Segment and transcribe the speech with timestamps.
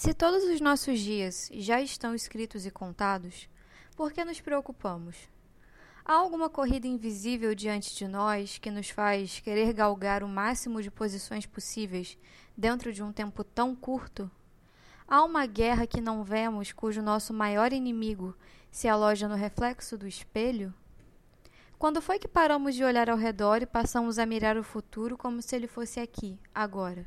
[0.00, 3.50] Se todos os nossos dias já estão escritos e contados,
[3.94, 5.28] por que nos preocupamos?
[6.02, 10.90] Há alguma corrida invisível diante de nós que nos faz querer galgar o máximo de
[10.90, 12.16] posições possíveis
[12.56, 14.30] dentro de um tempo tão curto?
[15.06, 18.34] Há uma guerra que não vemos cujo nosso maior inimigo
[18.70, 20.72] se aloja no reflexo do espelho?
[21.78, 25.42] Quando foi que paramos de olhar ao redor e passamos a mirar o futuro como
[25.42, 27.06] se ele fosse aqui, agora?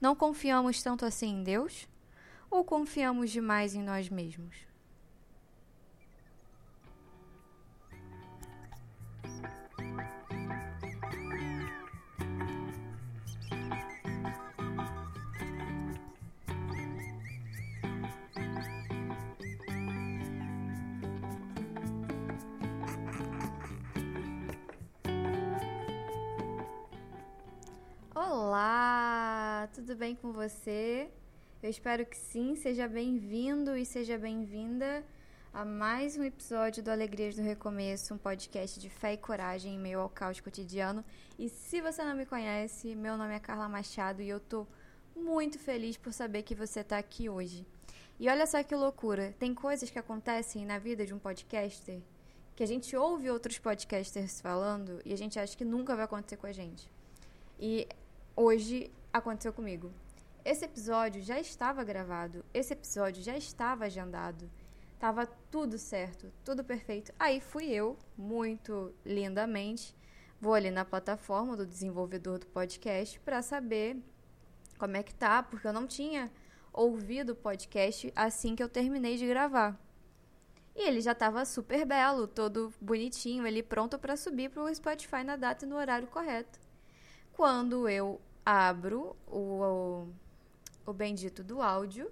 [0.00, 1.88] Não confiamos tanto assim em Deus?
[2.50, 4.56] Ou confiamos demais em nós mesmos?
[28.14, 31.10] Olá, tudo bem com você?
[31.66, 32.54] Eu espero que sim.
[32.54, 35.04] Seja bem-vindo e seja bem-vinda
[35.52, 39.78] a mais um episódio do Alegrias do Recomeço, um podcast de fé e coragem em
[39.80, 41.04] meio ao caos cotidiano.
[41.36, 44.64] E se você não me conhece, meu nome é Carla Machado e eu tô
[45.16, 47.66] muito feliz por saber que você está aqui hoje.
[48.20, 52.00] E olha só que loucura, tem coisas que acontecem na vida de um podcaster
[52.54, 56.36] que a gente ouve outros podcasters falando e a gente acha que nunca vai acontecer
[56.36, 56.88] com a gente.
[57.58, 57.88] E
[58.36, 59.90] hoje aconteceu comigo.
[60.46, 64.48] Esse episódio já estava gravado, esse episódio já estava agendado.
[64.96, 67.12] Tava tudo certo, tudo perfeito.
[67.18, 69.92] Aí fui eu, muito lindamente,
[70.40, 74.00] vou ali na plataforma do desenvolvedor do podcast para saber
[74.78, 76.30] como é que tá, porque eu não tinha
[76.72, 79.76] ouvido o podcast assim que eu terminei de gravar.
[80.76, 85.24] E ele já estava super belo, todo bonitinho, ele pronto para subir para o Spotify
[85.24, 86.60] na data e no horário correto.
[87.32, 90.08] Quando eu abro o, o,
[90.86, 92.10] o bendito do áudio,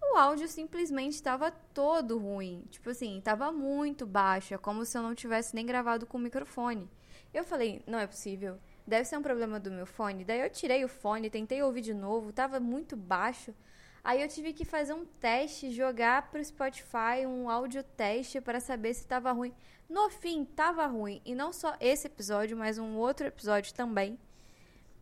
[0.00, 2.64] o áudio simplesmente estava todo ruim.
[2.70, 4.54] Tipo assim, estava muito baixo.
[4.54, 6.88] É como se eu não tivesse nem gravado com o microfone.
[7.32, 8.58] Eu falei, não é possível.
[8.86, 10.24] Deve ser um problema do meu fone.
[10.24, 13.54] Daí eu tirei o fone, tentei ouvir de novo, estava muito baixo.
[14.02, 18.60] Aí eu tive que fazer um teste, jogar para o Spotify um áudio teste para
[18.60, 19.52] saber se estava ruim.
[19.88, 21.20] No fim, estava ruim.
[21.24, 24.18] E não só esse episódio, mas um outro episódio também.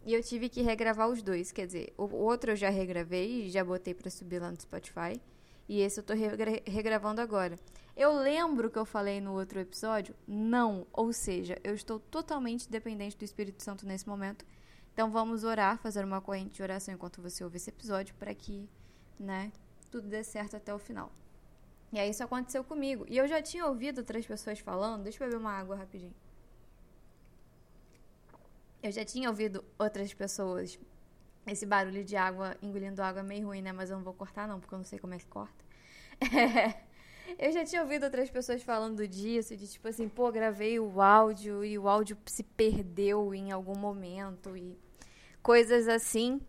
[0.06, 1.50] E eu tive que regravar os dois.
[1.50, 5.20] Quer dizer, o outro eu já regravei e já botei para subir lá no Spotify.
[5.68, 7.58] E esse eu tô regra regravando agora.
[7.96, 10.14] Eu lembro que eu falei no outro episódio?
[10.24, 10.86] Não.
[10.92, 14.46] Ou seja, eu estou totalmente dependente do Espírito Santo nesse momento.
[14.92, 18.68] Então vamos orar, fazer uma corrente de oração enquanto você ouve esse episódio para que,
[19.18, 19.50] né,
[19.90, 21.10] tudo dê certo até o final.
[21.92, 23.04] E aí isso aconteceu comigo.
[23.08, 25.02] E eu já tinha ouvido outras pessoas falando.
[25.02, 26.14] Deixa eu beber uma água rapidinho.
[28.82, 30.78] Eu já tinha ouvido outras pessoas.
[31.46, 33.72] Esse barulho de água engolindo água é meio ruim, né?
[33.72, 35.64] Mas eu não vou cortar, não, porque eu não sei como é que corta.
[36.20, 36.74] É,
[37.38, 41.64] eu já tinha ouvido outras pessoas falando disso, de tipo assim, pô, gravei o áudio
[41.64, 44.76] e o áudio se perdeu em algum momento e
[45.42, 46.40] coisas assim.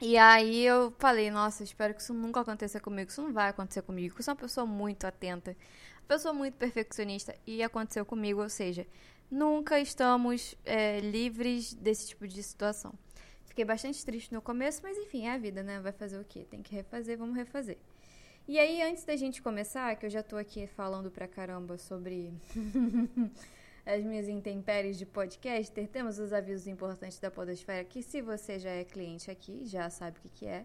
[0.00, 3.10] E aí eu falei, nossa, espero que isso nunca aconteça comigo.
[3.10, 4.14] Isso não vai acontecer comigo.
[4.18, 5.56] Eu sou uma pessoa muito atenta,
[6.02, 8.86] uma pessoa muito perfeccionista e aconteceu comigo, ou seja,
[9.34, 12.94] nunca estamos é, livres desse tipo de situação.
[13.46, 15.80] Fiquei bastante triste no começo, mas enfim, é a vida, né?
[15.80, 16.46] Vai fazer o quê?
[16.48, 17.76] Tem que refazer, vamos refazer.
[18.46, 22.32] E aí, antes da gente começar, que eu já tô aqui falando pra caramba sobre
[23.84, 28.70] as minhas intempéries de podcaster, temos os avisos importantes da Podosfera, que se você já
[28.70, 30.64] é cliente aqui, já sabe o que, que é.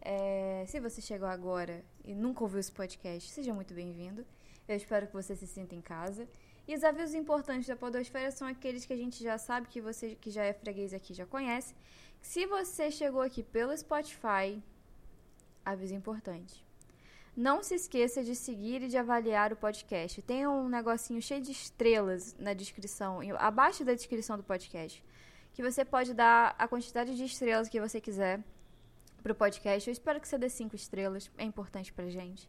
[0.00, 0.64] é.
[0.68, 4.24] Se você chegou agora e nunca ouviu esse podcast, seja muito bem-vindo.
[4.66, 6.26] Eu espero que você se sinta em casa.
[6.70, 10.14] E os avisos importantes da podosfera são aqueles que a gente já sabe, que você
[10.14, 11.74] que já é freguês aqui já conhece.
[12.22, 14.62] Se você chegou aqui pelo Spotify,
[15.64, 16.64] aviso importante.
[17.36, 20.22] Não se esqueça de seguir e de avaliar o podcast.
[20.22, 25.02] Tem um negocinho cheio de estrelas na descrição, abaixo da descrição do podcast,
[25.52, 28.44] que você pode dar a quantidade de estrelas que você quiser
[29.24, 29.90] pro podcast.
[29.90, 32.48] Eu espero que você dê cinco estrelas, é importante pra gente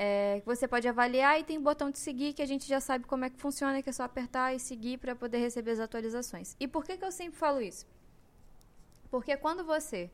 [0.00, 2.78] é, que você pode avaliar e tem o botão de seguir que a gente já
[2.78, 5.80] sabe como é que funciona, que é só apertar e seguir para poder receber as
[5.80, 6.54] atualizações.
[6.60, 7.84] E por que, que eu sempre falo isso?
[9.10, 10.08] Porque quando você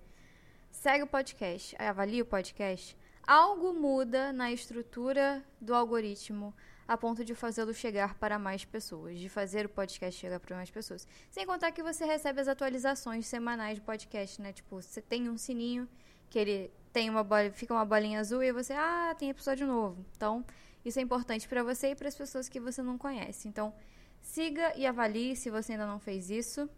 [0.70, 2.96] segue o podcast, avalia o podcast,
[3.26, 6.54] algo muda na estrutura do algoritmo
[6.88, 10.70] a ponto de fazê-lo chegar para mais pessoas, de fazer o podcast chegar para mais
[10.70, 11.06] pessoas.
[11.30, 14.50] Sem contar que você recebe as atualizações semanais do podcast, né?
[14.50, 15.86] Tipo, você tem um sininho
[16.30, 20.06] que ele tem uma bola, fica uma bolinha azul e você, ah, tem episódio novo.
[20.16, 20.44] Então,
[20.84, 23.48] isso é importante para você e para as pessoas que você não conhece.
[23.48, 23.74] Então,
[24.22, 26.70] siga e avalie se você ainda não fez isso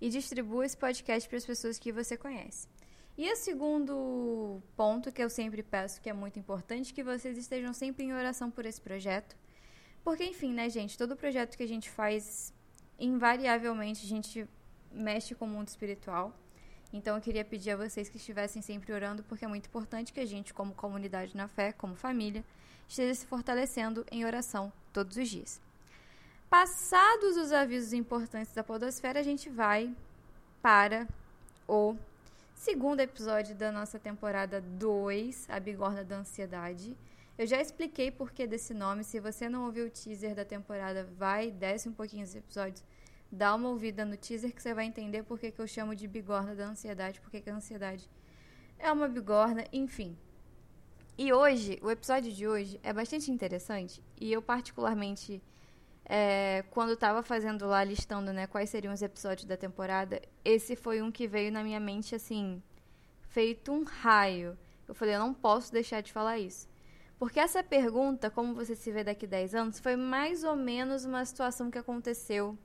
[0.00, 2.66] e distribua esse podcast para as pessoas que você conhece.
[3.16, 7.72] E o segundo ponto que eu sempre peço, que é muito importante, que vocês estejam
[7.72, 9.36] sempre em oração por esse projeto.
[10.02, 12.52] Porque, enfim, né, gente, todo projeto que a gente faz,
[12.98, 14.48] invariavelmente a gente
[14.90, 16.36] mexe com o mundo espiritual.
[16.92, 20.20] Então eu queria pedir a vocês que estivessem sempre orando, porque é muito importante que
[20.20, 22.44] a gente, como comunidade na fé, como família,
[22.88, 25.60] esteja se fortalecendo em oração todos os dias.
[26.50, 29.90] Passados os avisos importantes da Podosfera, a gente vai
[30.60, 31.08] para
[31.66, 31.96] o
[32.54, 36.94] segundo episódio da nossa temporada 2, A Bigorna da Ansiedade.
[37.38, 39.02] Eu já expliquei por que desse nome.
[39.02, 42.84] Se você não ouviu o teaser da temporada, vai, desce um pouquinho os episódios
[43.32, 46.06] dá uma ouvida no teaser que você vai entender por que, que eu chamo de
[46.06, 48.08] bigorna da ansiedade, porque que a ansiedade
[48.78, 50.16] é uma bigorna, enfim.
[51.16, 55.42] E hoje, o episódio de hoje é bastante interessante e eu particularmente,
[56.04, 61.00] é, quando estava fazendo lá, listando né, quais seriam os episódios da temporada, esse foi
[61.00, 62.62] um que veio na minha mente assim,
[63.28, 64.58] feito um raio.
[64.86, 66.68] Eu falei, eu não posso deixar de falar isso.
[67.18, 71.24] Porque essa pergunta, como você se vê daqui 10 anos, foi mais ou menos uma
[71.24, 72.58] situação que aconteceu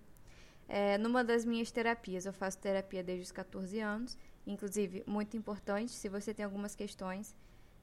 [0.68, 2.26] é, numa das minhas terapias.
[2.26, 7.36] Eu faço terapia desde os 14 anos, inclusive, muito importante, se você tem algumas questões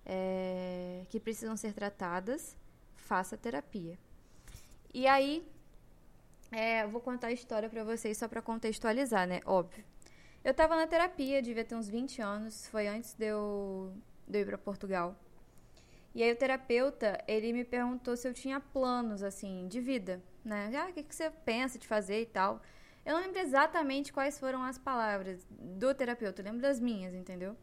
[0.04, 2.56] é, que precisam ser tratadas,
[2.94, 3.98] faça terapia.
[4.92, 5.46] E aí,
[6.52, 9.40] é, vou contar a história para vocês só para contextualizar, né?
[9.44, 9.84] Óbvio.
[10.44, 13.92] Eu estava na terapia, devia ter uns 20 anos, foi antes de eu,
[14.28, 15.16] de eu ir para Portugal.
[16.14, 20.70] E aí o terapeuta, ele me perguntou se eu tinha planos, assim, de vida, né?
[20.76, 22.60] Ah, o que, que você pensa de fazer e tal.
[23.04, 27.56] Eu não lembro exatamente quais foram as palavras do terapeuta, eu lembro das minhas, entendeu?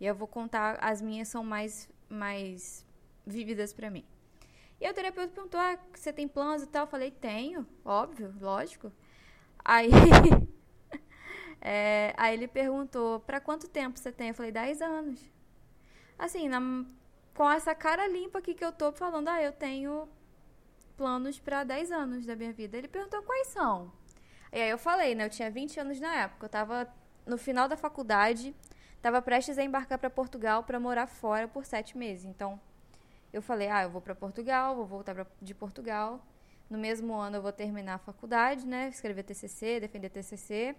[0.00, 2.86] E eu vou contar, as minhas são mais, mais
[3.26, 4.04] vívidas para mim.
[4.80, 6.84] E o terapeuta perguntou, ah, você tem planos e tal?
[6.84, 8.92] Eu falei, tenho, óbvio, lógico.
[9.64, 9.90] Aí,
[11.60, 14.28] é, aí ele perguntou, para quanto tempo você tem?
[14.28, 15.20] Eu falei, 10 anos.
[16.16, 16.60] Assim, na,
[17.34, 20.08] com essa cara limpa aqui que eu tô falando, ah, eu tenho
[20.98, 22.76] planos para 10 anos da minha vida.
[22.76, 23.92] Ele perguntou quais são.
[24.52, 25.24] E aí eu falei, né?
[25.24, 26.46] Eu tinha 20 anos na época.
[26.46, 26.88] Eu tava
[27.24, 28.54] no final da faculdade,
[29.00, 32.24] tava prestes a embarcar para Portugal para morar fora por sete meses.
[32.24, 32.60] Então,
[33.32, 36.20] eu falei, ah, eu vou para Portugal, vou voltar pra, de Portugal.
[36.68, 38.88] No mesmo ano eu vou terminar a faculdade, né?
[38.88, 40.74] Escrever TCC, defender TCC.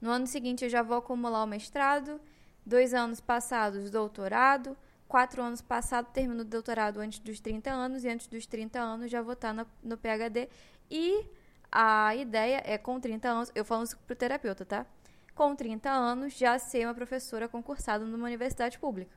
[0.00, 2.20] No ano seguinte eu já vou acumular o mestrado.
[2.64, 4.76] Dois anos passados, doutorado
[5.08, 9.10] quatro anos passado, termino o doutorado antes dos 30 anos, e antes dos 30 anos
[9.10, 10.48] já vou estar no, no PHD.
[10.90, 11.26] E
[11.72, 14.86] a ideia é, com 30 anos, eu falo isso pro terapeuta, tá?
[15.34, 19.16] Com 30 anos, já ser uma professora concursada numa universidade pública.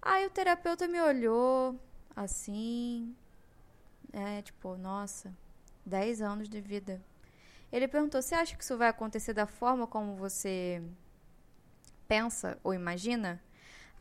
[0.00, 1.78] Aí o terapeuta me olhou
[2.16, 3.14] assim,
[4.12, 5.32] é, tipo, nossa,
[5.86, 7.00] 10 anos de vida.
[7.70, 10.82] Ele perguntou: Você acha que isso vai acontecer da forma como você
[12.06, 13.40] pensa ou imagina?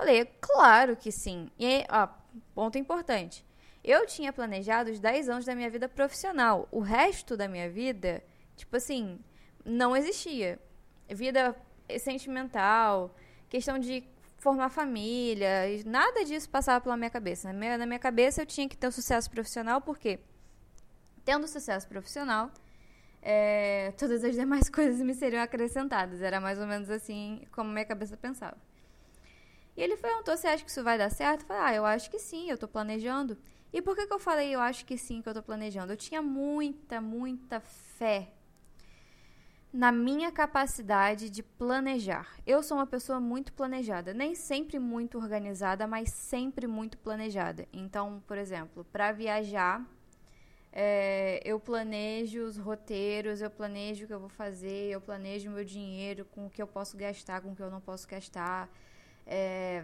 [0.01, 1.51] Falei, claro que sim.
[1.59, 2.07] E ó,
[2.55, 3.45] ponto importante.
[3.83, 6.67] Eu tinha planejado os 10 anos da minha vida profissional.
[6.71, 8.23] O resto da minha vida,
[8.55, 9.19] tipo assim,
[9.63, 10.57] não existia.
[11.07, 11.55] Vida
[11.99, 13.15] sentimental,
[13.47, 14.03] questão de
[14.37, 17.47] formar família, nada disso passava pela minha cabeça.
[17.49, 20.19] Na minha, na minha cabeça eu tinha que ter um sucesso profissional, porque
[21.23, 22.49] tendo sucesso profissional,
[23.21, 26.23] é, todas as demais coisas me seriam acrescentadas.
[26.23, 28.57] Era mais ou menos assim como minha cabeça pensava.
[29.75, 31.41] E ele perguntou se acha que isso vai dar certo.
[31.41, 33.37] Eu falei, ah, eu acho que sim, eu tô planejando.
[33.73, 35.93] E por que, que eu falei eu acho que sim, que eu tô planejando?
[35.93, 38.33] Eu tinha muita, muita fé
[39.73, 42.27] na minha capacidade de planejar.
[42.45, 47.65] Eu sou uma pessoa muito planejada, nem sempre muito organizada, mas sempre muito planejada.
[47.71, 49.81] Então, por exemplo, para viajar,
[50.73, 55.63] é, eu planejo os roteiros, eu planejo o que eu vou fazer, eu planejo meu
[55.63, 58.69] dinheiro, com o que eu posso gastar, com o que eu não posso gastar.
[59.25, 59.83] É,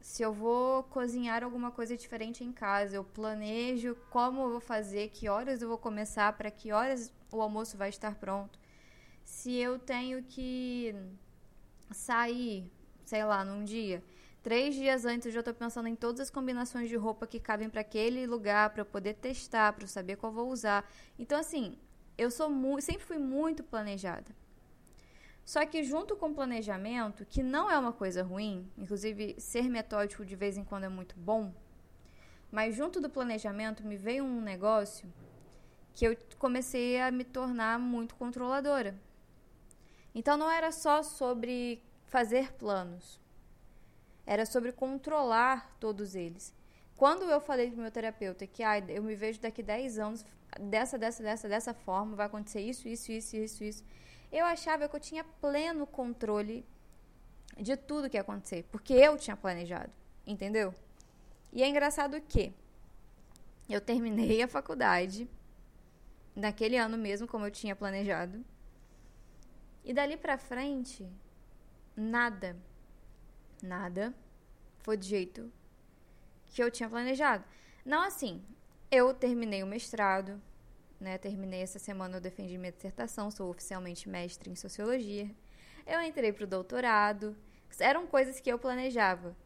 [0.00, 5.08] se eu vou cozinhar alguma coisa diferente em casa, eu planejo como eu vou fazer,
[5.10, 8.58] que horas eu vou começar, para que horas o almoço vai estar pronto.
[9.24, 10.94] Se eu tenho que
[11.90, 12.70] sair,
[13.04, 14.02] sei lá, num dia,
[14.42, 17.70] três dias antes eu já estou pensando em todas as combinações de roupa que cabem
[17.70, 20.90] para aquele lugar, para eu poder testar, para eu saber qual vou usar.
[21.18, 21.78] Então, assim,
[22.18, 24.41] eu sou sempre fui muito planejada.
[25.44, 30.24] Só que junto com o planejamento, que não é uma coisa ruim, inclusive ser metódico
[30.24, 31.52] de vez em quando é muito bom,
[32.50, 35.12] mas junto do planejamento me veio um negócio
[35.94, 38.94] que eu comecei a me tornar muito controladora.
[40.14, 43.20] Então não era só sobre fazer planos,
[44.24, 46.54] era sobre controlar todos eles.
[46.96, 50.24] Quando eu falei para o meu terapeuta que ah, eu me vejo daqui 10 anos
[50.60, 53.84] dessa, dessa, dessa, dessa forma, vai acontecer isso, isso, isso, isso, isso
[54.32, 56.64] eu achava que eu tinha pleno controle
[57.56, 59.92] de tudo que ia acontecer, porque eu tinha planejado,
[60.26, 60.74] entendeu?
[61.52, 62.52] E é engraçado que
[63.68, 65.28] eu terminei a faculdade
[66.34, 68.42] naquele ano mesmo, como eu tinha planejado.
[69.84, 71.06] E dali pra frente,
[71.94, 72.56] nada,
[73.62, 74.14] nada
[74.78, 75.52] foi do jeito
[76.46, 77.44] que eu tinha planejado.
[77.84, 78.42] Não assim,
[78.90, 80.40] eu terminei o mestrado,
[81.02, 81.18] né?
[81.18, 85.30] Terminei essa semana, eu defendi minha dissertação, sou oficialmente mestre em sociologia.
[85.86, 87.36] Eu entrei pro doutorado,
[87.78, 89.36] eram coisas que eu planejava.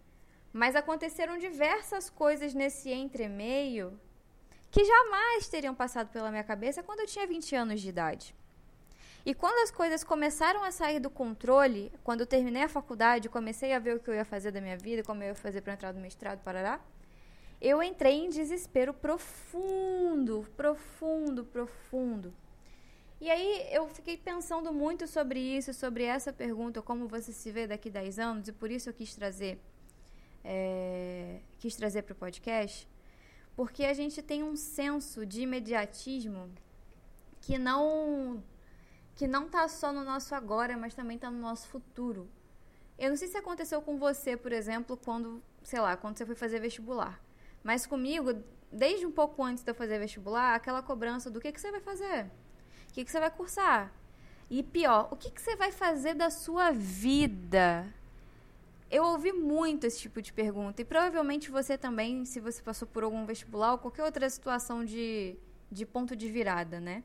[0.52, 3.98] Mas aconteceram diversas coisas nesse entremeio
[4.70, 8.34] que jamais teriam passado pela minha cabeça quando eu tinha 20 anos de idade.
[9.24, 13.72] E quando as coisas começaram a sair do controle, quando eu terminei a faculdade, comecei
[13.72, 15.72] a ver o que eu ia fazer da minha vida, como eu ia fazer para
[15.72, 16.80] entrar no mestrado, parará,
[17.60, 22.34] eu entrei em desespero profundo, profundo, profundo.
[23.20, 27.66] E aí eu fiquei pensando muito sobre isso, sobre essa pergunta, como você se vê
[27.66, 29.58] daqui 10 anos, e por isso eu quis trazer,
[30.44, 32.86] é, quis trazer para o podcast,
[33.56, 36.50] porque a gente tem um senso de imediatismo
[37.40, 38.42] que não
[39.14, 42.28] que não está só no nosso agora, mas também está no nosso futuro.
[42.98, 46.34] Eu não sei se aconteceu com você, por exemplo, quando, sei lá, quando você foi
[46.34, 47.18] fazer vestibular.
[47.66, 48.32] Mas comigo,
[48.70, 51.80] desde um pouco antes de eu fazer vestibular, aquela cobrança do que, que você vai
[51.80, 52.30] fazer,
[52.88, 53.92] o que, que você vai cursar.
[54.48, 57.92] E pior, o que, que você vai fazer da sua vida?
[58.88, 60.80] Eu ouvi muito esse tipo de pergunta.
[60.80, 65.36] E provavelmente você também, se você passou por algum vestibular ou qualquer outra situação de,
[65.68, 67.02] de ponto de virada, né?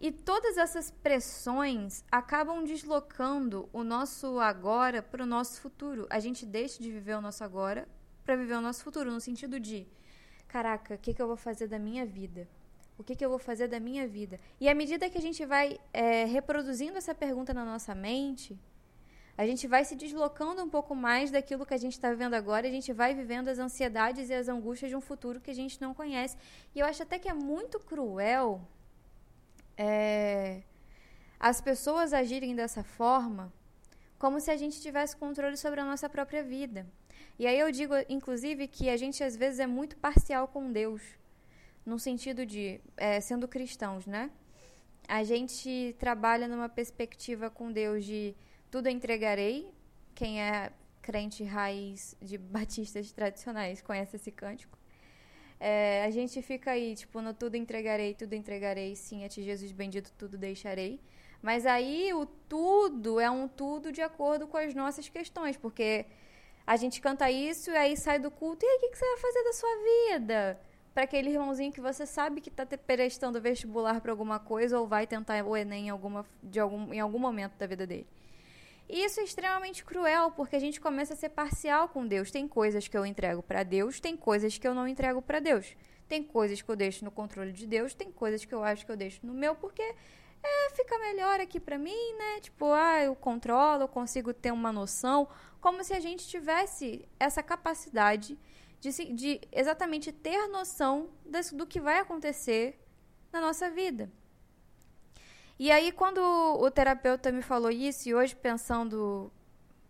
[0.00, 6.06] E todas essas pressões acabam deslocando o nosso agora para o nosso futuro.
[6.08, 7.88] A gente deixa de viver o nosso agora
[8.24, 9.86] para viver o nosso futuro, no sentido de:
[10.48, 12.48] caraca, o que, que eu vou fazer da minha vida?
[12.98, 14.38] O que, que eu vou fazer da minha vida?
[14.60, 18.58] E à medida que a gente vai é, reproduzindo essa pergunta na nossa mente,
[19.38, 22.68] a gente vai se deslocando um pouco mais daquilo que a gente está vivendo agora,
[22.68, 25.80] a gente vai vivendo as ansiedades e as angústias de um futuro que a gente
[25.80, 26.36] não conhece.
[26.74, 28.60] E eu acho até que é muito cruel
[29.78, 30.62] é,
[31.38, 33.50] as pessoas agirem dessa forma
[34.18, 36.86] como se a gente tivesse controle sobre a nossa própria vida.
[37.40, 41.00] E aí eu digo, inclusive, que a gente às vezes é muito parcial com Deus,
[41.86, 44.30] no sentido de, é, sendo cristãos, né?
[45.08, 48.36] A gente trabalha numa perspectiva com Deus de
[48.70, 49.72] tudo entregarei.
[50.14, 50.70] Quem é
[51.00, 54.78] crente raiz de batistas tradicionais conhece esse cântico.
[55.58, 59.72] É, a gente fica aí, tipo, no tudo entregarei, tudo entregarei, sim, a ti Jesus
[59.72, 61.00] bendito, tudo deixarei.
[61.40, 66.04] Mas aí o tudo é um tudo de acordo com as nossas questões, porque
[66.66, 69.06] a gente canta isso e aí sai do culto, e aí o que, que você
[69.06, 69.70] vai fazer da sua
[70.08, 70.60] vida?
[70.92, 75.06] Para aquele irmãozinho que você sabe que está prestando vestibular para alguma coisa ou vai
[75.06, 78.06] tentar o Enem em, alguma, de algum, em algum momento da vida dele.
[78.88, 82.32] E isso é extremamente cruel, porque a gente começa a ser parcial com Deus.
[82.32, 85.76] Tem coisas que eu entrego para Deus, tem coisas que eu não entrego para Deus.
[86.08, 88.90] Tem coisas que eu deixo no controle de Deus, tem coisas que eu acho que
[88.90, 89.94] eu deixo no meu, porque
[90.42, 92.40] é, fica melhor aqui para mim, né?
[92.40, 95.28] Tipo, ah, eu controlo, eu consigo ter uma noção,
[95.60, 98.38] como se a gente tivesse essa capacidade
[98.80, 102.80] de, de exatamente ter noção das, do que vai acontecer
[103.32, 104.10] na nossa vida.
[105.58, 109.30] E aí, quando o terapeuta me falou isso, e hoje pensando,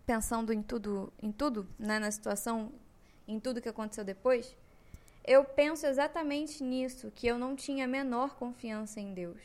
[0.05, 2.73] pensando em tudo, em tudo, né, na situação,
[3.25, 4.53] em tudo que aconteceu depois,
[5.23, 9.41] eu penso exatamente nisso, que eu não tinha a menor confiança em Deus.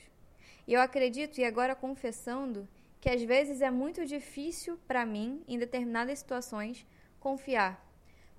[0.67, 2.69] E eu acredito, e agora confessando,
[3.01, 6.85] que às vezes é muito difícil para mim, em determinadas situações,
[7.21, 7.85] confiar.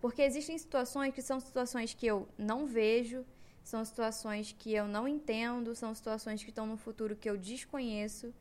[0.02, 3.26] Porque existem situações que são situações que eu não vejo,
[3.64, 8.34] são situações que eu não entendo, são situações que estão no futuro que eu desconheço.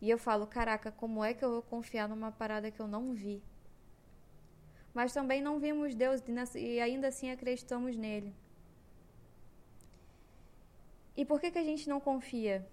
[0.00, 3.12] E eu falo, caraca, como é que eu vou confiar numa parada que eu não
[3.12, 3.42] vi?
[4.92, 6.20] Mas também não vimos Deus
[6.54, 8.34] e ainda assim acreditamos nele.
[11.16, 12.66] E por que, que a gente não confia,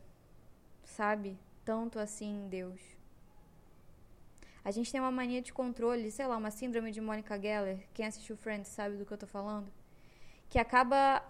[0.89, 2.81] sabe, tanto assim em Deus?
[4.63, 7.87] A gente tem uma mania de controle, sei lá, uma síndrome de Monica Geller.
[7.93, 9.71] Quem assistiu Friends sabe do que eu tô falando.
[10.49, 11.23] Que acaba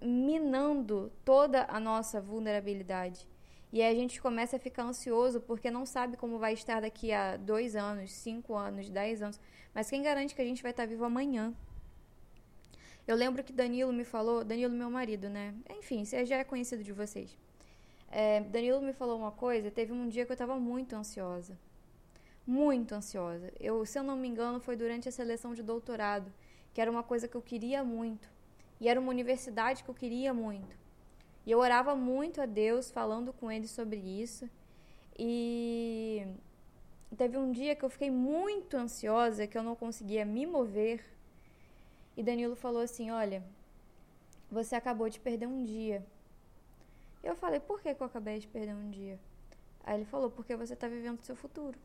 [0.00, 3.26] minando toda a nossa vulnerabilidade.
[3.72, 7.12] E aí a gente começa a ficar ansioso porque não sabe como vai estar daqui
[7.12, 9.38] a dois anos, cinco anos, dez anos.
[9.74, 11.54] Mas quem garante que a gente vai estar vivo amanhã?
[13.06, 15.54] Eu lembro que Danilo me falou, Danilo, meu marido, né?
[15.78, 17.36] Enfim, você já é conhecido de vocês.
[18.10, 19.70] É, Danilo me falou uma coisa.
[19.70, 21.58] Teve um dia que eu estava muito ansiosa.
[22.46, 23.52] Muito ansiosa.
[23.60, 26.32] Eu, se eu não me engano, foi durante a seleção de doutorado,
[26.72, 28.28] que era uma coisa que eu queria muito.
[28.80, 30.76] E era uma universidade que eu queria muito.
[31.44, 34.48] E eu orava muito a Deus, falando com ele sobre isso.
[35.18, 36.26] E
[37.16, 41.04] teve um dia que eu fiquei muito ansiosa, que eu não conseguia me mover.
[42.16, 43.42] E Danilo falou assim: Olha,
[44.50, 46.04] você acabou de perder um dia.
[47.28, 49.20] Eu falei: Por que, que eu acabei de perder um dia?
[49.84, 51.78] Aí ele falou: Porque você está vivendo o seu futuro.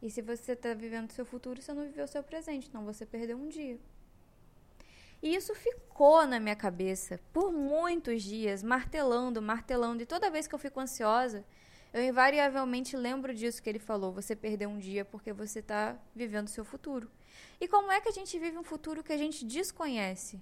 [0.00, 2.84] E se você está vivendo o seu futuro, você não viveu o seu presente, então
[2.84, 3.78] você perdeu um dia.
[5.22, 10.02] E isso ficou na minha cabeça por muitos dias, martelando, martelando.
[10.02, 11.44] E toda vez que eu fico ansiosa,
[11.92, 14.10] eu invariavelmente lembro disso que ele falou.
[14.12, 17.10] Você perdeu um dia porque você está vivendo o seu futuro.
[17.60, 20.40] E como é que a gente vive um futuro que a gente desconhece?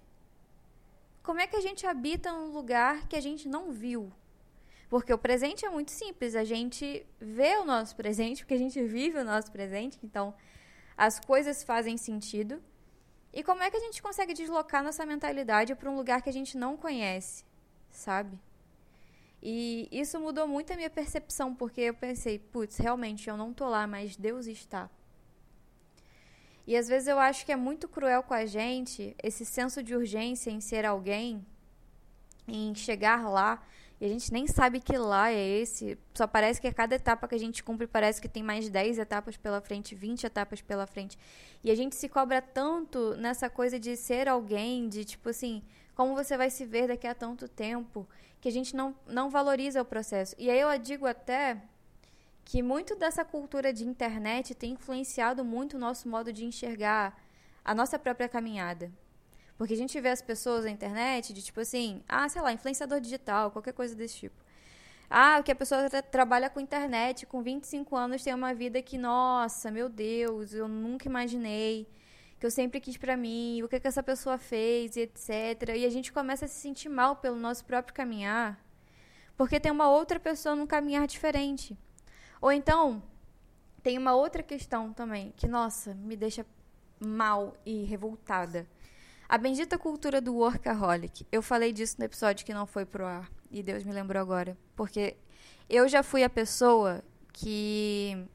[1.27, 4.13] Como é que a gente habita num lugar que a gente não viu?
[4.89, 8.81] Porque o presente é muito simples, a gente vê o nosso presente, porque a gente
[8.85, 10.33] vive o nosso presente, então
[10.97, 12.63] as coisas fazem sentido.
[13.33, 16.33] E como é que a gente consegue deslocar nossa mentalidade para um lugar que a
[16.33, 17.45] gente não conhece,
[17.91, 18.39] sabe?
[19.43, 23.69] E isso mudou muito a minha percepção, porque eu pensei, putz, realmente eu não tô
[23.69, 24.89] lá, mas Deus está.
[26.67, 29.95] E às vezes eu acho que é muito cruel com a gente esse senso de
[29.95, 31.47] urgência em ser alguém,
[32.49, 33.63] em chegar lá
[33.99, 35.99] e a gente nem sabe que lá é esse.
[36.13, 38.99] Só parece que a cada etapa que a gente cumpre parece que tem mais 10
[38.99, 41.19] etapas pela frente, 20 etapas pela frente.
[41.65, 45.63] E a gente se cobra tanto nessa coisa de ser alguém, de tipo assim,
[45.95, 48.07] como você vai se ver daqui a tanto tempo,
[48.39, 50.37] que a gente não, não valoriza o processo.
[50.39, 51.57] E aí eu digo até
[52.47, 57.21] que muito dessa cultura de internet tem influenciado muito o nosso modo de enxergar
[57.65, 58.93] a nossa própria caminhada.
[59.59, 63.01] Porque a gente vê as pessoas na internet de tipo assim, ah, sei lá, influenciador
[63.01, 64.41] digital, qualquer coisa desse tipo.
[65.11, 68.97] Ah, que a pessoa tra trabalha com internet, com 25 anos tem uma vida que,
[68.97, 71.89] nossa, meu Deus, eu nunca imaginei,
[72.39, 75.75] que eu sempre quis para mim, o que que essa pessoa fez, e etc.
[75.77, 78.65] E a gente começa a se sentir mal pelo nosso próprio caminhar,
[79.37, 81.77] porque tem uma outra pessoa num caminhar diferente.
[82.41, 83.03] Ou então,
[83.83, 86.47] tem uma outra questão também, que, nossa, me deixa
[87.01, 88.67] mal e revoltada
[89.29, 91.27] a bendita cultura do workaholic.
[91.31, 93.31] Eu falei disso no episódio que não foi pro ar.
[93.51, 94.57] E Deus me lembrou agora.
[94.75, 95.17] Porque
[95.69, 98.27] eu já fui a pessoa que.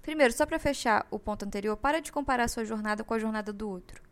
[0.00, 3.18] Primeiro, só para fechar o ponto anterior, para de comparar a sua jornada com a
[3.18, 4.02] jornada do outro.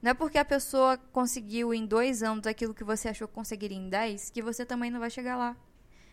[0.00, 3.76] Não é porque a pessoa conseguiu em dois anos aquilo que você achou que conseguiria
[3.76, 5.56] em dez que você também não vai chegar lá.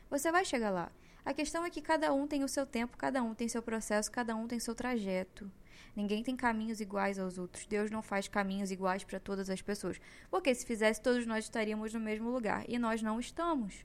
[0.10, 0.92] Você vai chegar lá.
[1.26, 4.12] A questão é que cada um tem o seu tempo, cada um tem seu processo,
[4.12, 5.52] cada um tem seu trajeto.
[5.96, 7.66] Ninguém tem caminhos iguais aos outros.
[7.66, 10.00] Deus não faz caminhos iguais para todas as pessoas.
[10.30, 12.64] Porque se fizesse, todos nós estaríamos no mesmo lugar.
[12.68, 13.84] E nós não estamos.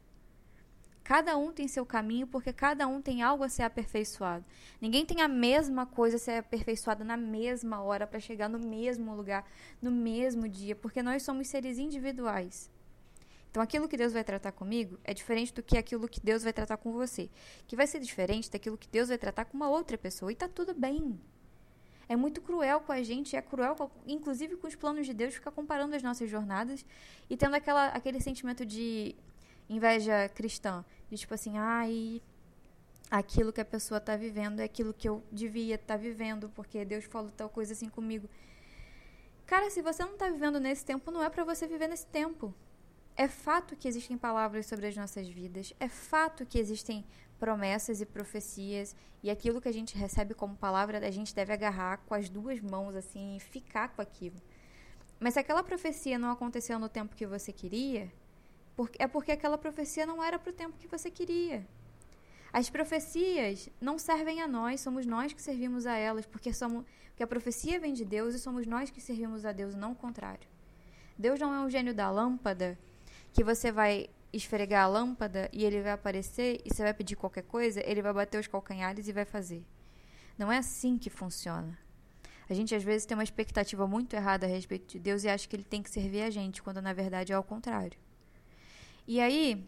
[1.03, 4.45] Cada um tem seu caminho porque cada um tem algo a ser aperfeiçoado.
[4.81, 9.15] Ninguém tem a mesma coisa a ser aperfeiçoada na mesma hora para chegar no mesmo
[9.15, 9.45] lugar,
[9.81, 12.71] no mesmo dia, porque nós somos seres individuais.
[13.51, 16.53] Então, aquilo que Deus vai tratar comigo é diferente do que aquilo que Deus vai
[16.53, 17.29] tratar com você.
[17.67, 20.31] Que vai ser diferente daquilo que Deus vai tratar com uma outra pessoa.
[20.31, 21.21] E tá tudo bem
[22.11, 25.33] é muito cruel com a gente, é cruel, com, inclusive com os planos de Deus,
[25.33, 26.85] ficar comparando as nossas jornadas
[27.31, 29.15] e tendo aquela, aquele sentimento de
[29.69, 30.85] inveja cristã.
[31.09, 32.21] De tipo assim, ai,
[33.09, 36.85] aquilo que a pessoa está vivendo é aquilo que eu devia estar tá vivendo, porque
[36.85, 38.29] Deus falou tal coisa assim comigo.
[39.47, 42.53] Cara, se você não está vivendo nesse tempo, não é para você viver nesse tempo.
[43.21, 47.05] É fato que existem palavras sobre as nossas vidas, é fato que existem
[47.39, 51.99] promessas e profecias e aquilo que a gente recebe como palavra, a gente deve agarrar
[52.07, 54.41] com as duas mãos assim e ficar com aquilo.
[55.19, 58.11] Mas se aquela profecia não aconteceu no tempo que você queria,
[58.99, 61.67] é porque aquela profecia não era para o tempo que você queria.
[62.51, 67.23] As profecias não servem a nós, somos nós que servimos a elas, porque somos, porque
[67.23, 70.49] a profecia vem de Deus e somos nós que servimos a Deus, não o contrário.
[71.19, 72.79] Deus não é um gênio da lâmpada
[73.33, 77.43] que você vai esfregar a lâmpada e ele vai aparecer e você vai pedir qualquer
[77.43, 79.65] coisa, ele vai bater os calcanhares e vai fazer.
[80.39, 81.79] Não é assim que funciona.
[82.49, 85.47] A gente às vezes tem uma expectativa muito errada a respeito de Deus e acha
[85.47, 87.99] que ele tem que servir a gente, quando na verdade é ao contrário.
[89.07, 89.65] E aí,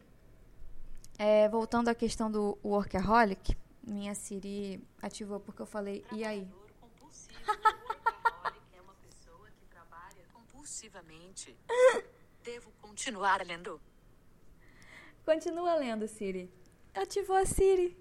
[1.19, 6.49] é, voltando à questão do workaholic, minha Siri ativou porque eu falei, e aí?
[8.73, 11.57] é uma pessoa que trabalha compulsivamente.
[12.43, 13.81] Devo continuar lendo?
[15.25, 16.51] Continua lendo, Siri.
[16.93, 17.97] Ativou a Siri.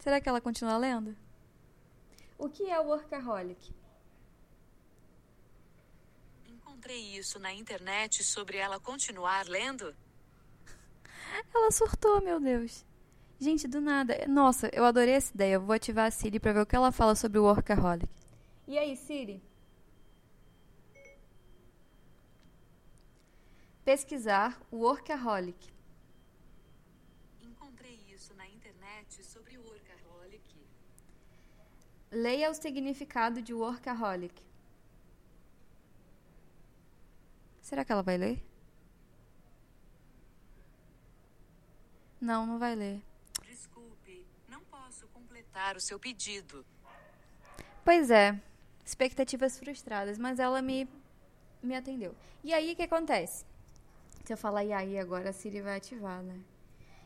[0.00, 1.16] Será que ela continua lendo?
[2.36, 3.72] O que é o workaholic?
[6.48, 9.94] Encontrei isso na internet sobre ela continuar lendo.
[11.54, 12.84] Ela surtou, meu Deus.
[13.38, 14.26] Gente, do nada.
[14.26, 15.58] Nossa, eu adorei essa ideia.
[15.58, 18.08] Vou ativar a Siri para ver o que ela fala sobre o workaholic.
[18.66, 19.42] E aí, Siri?
[23.86, 25.72] Pesquisar workaholic.
[32.10, 34.42] Leia o significado de workaholic.
[37.60, 38.42] Será que ela vai ler?
[42.20, 43.00] Não, não vai ler.
[43.44, 46.66] Desculpe, não posso completar o seu pedido.
[47.84, 48.40] Pois é,
[48.84, 50.88] expectativas frustradas, mas ela me,
[51.62, 52.16] me atendeu.
[52.42, 53.44] E aí o que acontece?
[54.26, 56.40] Se eu falar e aí agora a Siri vai ativar, né?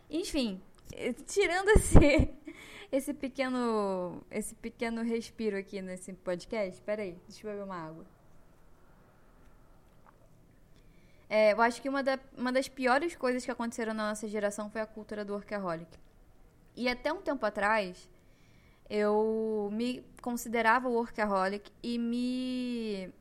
[0.09, 0.59] Enfim,
[0.90, 2.30] eh, tirando esse
[2.90, 8.06] esse pequeno esse pequeno respiro aqui nesse podcast, peraí, deixa eu beber uma água.
[11.28, 14.70] É, eu acho que uma, da, uma das piores coisas que aconteceram na nossa geração
[14.70, 15.90] foi a cultura do workaholic.
[16.74, 18.09] E até um tempo atrás,
[18.88, 23.12] eu me considerava workaholic e me.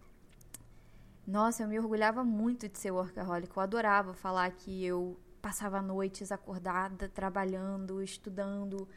[1.30, 3.56] Nossa, eu me orgulhava muito de ser workaholic.
[3.56, 8.88] Eu adorava falar que eu passava noites acordada, trabalhando, estudando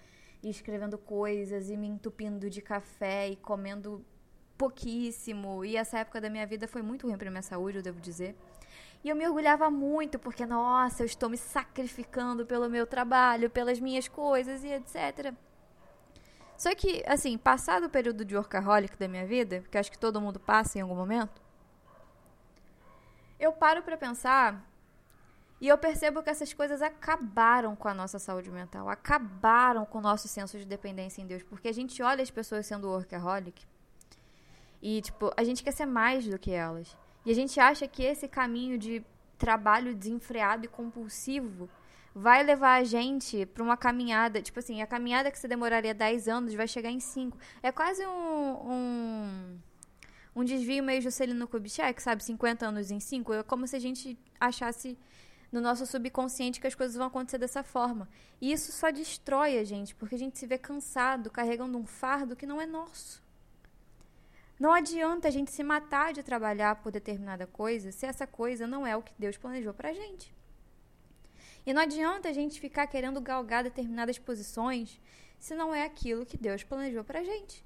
[0.43, 4.03] e escrevendo coisas e me entupindo de café e comendo
[4.57, 5.63] pouquíssimo.
[5.63, 8.35] E essa época da minha vida foi muito ruim para minha saúde, eu devo dizer.
[9.05, 13.79] E eu me orgulhava muito, porque, nossa, eu estou me sacrificando pelo meu trabalho, pelas
[13.79, 15.35] minhas coisas e etc.
[16.57, 20.19] Só que, assim, passado o período de workaholic da minha vida, porque acho que todo
[20.19, 21.42] mundo passa em algum momento,
[23.43, 24.65] eu paro para pensar
[25.61, 30.01] e eu percebo que essas coisas acabaram com a nossa saúde mental, acabaram com o
[30.01, 33.67] nosso senso de dependência em Deus, porque a gente olha as pessoas sendo workaholic
[34.81, 36.97] e, tipo, a gente quer ser mais do que elas.
[37.25, 39.05] E a gente acha que esse caminho de
[39.39, 41.69] trabalho desenfreado e compulsivo
[42.15, 46.29] vai levar a gente para uma caminhada, tipo assim, a caminhada que você demoraria 10
[46.29, 47.37] anos vai chegar em 5.
[47.63, 49.59] É quase um, um,
[50.35, 52.25] um desvio meio Juscelino Kubitschek, sabe?
[52.25, 53.33] 50 anos em 5.
[53.35, 54.99] É como se a gente achasse
[55.51, 58.09] no nosso subconsciente que as coisas vão acontecer dessa forma.
[58.41, 62.35] E isso só destrói a gente, porque a gente se vê cansado, carregando um fardo
[62.35, 63.23] que não é nosso.
[64.59, 68.87] Não adianta a gente se matar de trabalhar por determinada coisa se essa coisa não
[68.87, 70.35] é o que Deus planejou pra gente.
[71.67, 75.01] E não adianta a gente ficar querendo galgar determinadas posições
[75.39, 77.65] se não é aquilo que Deus planejou pra gente.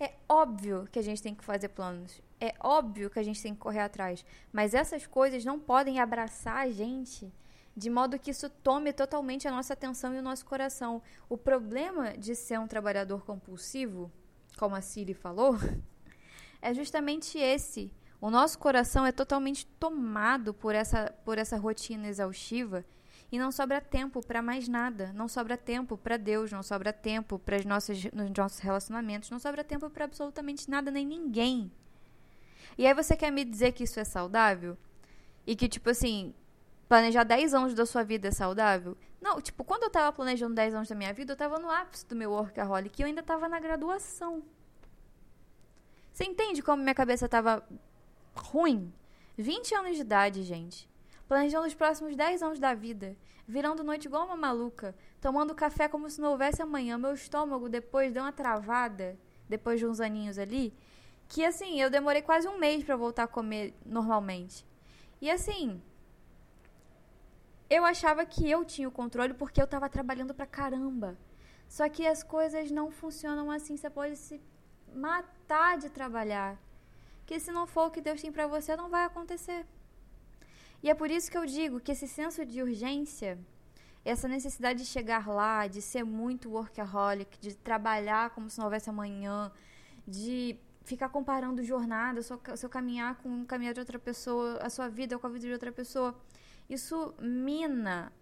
[0.00, 2.20] É óbvio que a gente tem que fazer planos.
[2.40, 4.24] É óbvio que a gente tem que correr atrás.
[4.52, 7.32] Mas essas coisas não podem abraçar a gente
[7.78, 11.00] de modo que isso tome totalmente a nossa atenção e o nosso coração.
[11.28, 14.10] O problema de ser um trabalhador compulsivo,
[14.58, 15.56] como a Siri falou,
[16.60, 17.92] é justamente esse.
[18.20, 22.84] O nosso coração é totalmente tomado por essa, por essa rotina exaustiva
[23.30, 25.12] e não sobra tempo para mais nada.
[25.12, 29.88] Não sobra tempo para Deus, não sobra tempo para os nossos relacionamentos, não sobra tempo
[29.90, 31.70] para absolutamente nada nem ninguém.
[32.76, 34.78] E aí você quer me dizer que isso é saudável?
[35.46, 36.34] E que, tipo assim,
[36.88, 38.96] planejar 10 anos da sua vida é saudável?
[39.20, 42.06] Não, tipo, quando eu tava planejando 10 anos da minha vida, eu tava no ápice
[42.06, 44.42] do meu workaholic e eu ainda tava na graduação.
[46.12, 47.66] Você entende como minha cabeça estava
[48.34, 48.92] ruim?
[49.36, 50.87] 20 anos de idade, gente.
[51.28, 53.14] Planejando os próximos 10 anos da vida.
[53.46, 54.94] Virando noite igual uma maluca.
[55.20, 56.96] Tomando café como se não houvesse amanhã.
[56.96, 59.16] Meu estômago depois deu uma travada.
[59.46, 60.74] Depois de uns aninhos ali.
[61.28, 64.64] Que assim, eu demorei quase um mês para voltar a comer normalmente.
[65.20, 65.82] E assim.
[67.68, 71.18] Eu achava que eu tinha o controle porque eu tava trabalhando pra caramba.
[71.68, 73.76] Só que as coisas não funcionam assim.
[73.76, 74.40] Você pode se
[74.94, 76.56] matar de trabalhar.
[77.26, 79.66] Que se não for o que Deus tem para você, não vai acontecer.
[80.82, 83.38] E é por isso que eu digo que esse senso de urgência,
[84.04, 88.88] essa necessidade de chegar lá, de ser muito workaholic, de trabalhar como se não houvesse
[88.88, 89.50] amanhã,
[90.06, 94.88] de ficar comparando jornada, seu, seu caminhar com o caminhar de outra pessoa, a sua
[94.88, 96.14] vida com a vida de outra pessoa,
[96.70, 98.12] isso mina,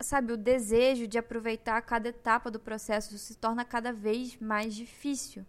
[0.00, 4.74] sabe, o desejo de aproveitar cada etapa do processo, isso se torna cada vez mais
[4.74, 5.44] difícil.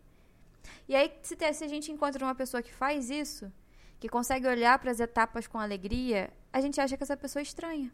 [0.88, 3.52] E aí, se, se a gente encontra uma pessoa que faz isso,
[4.00, 7.44] que consegue olhar para as etapas com alegria, a gente acha que essa pessoa é
[7.44, 7.92] estranha.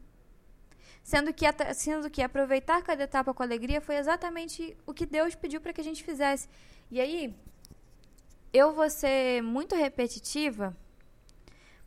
[1.03, 5.59] Sendo que, sendo que aproveitar cada etapa com alegria foi exatamente o que Deus pediu
[5.59, 6.47] para que a gente fizesse.
[6.89, 7.35] E aí,
[8.53, 10.75] eu vou ser muito repetitiva,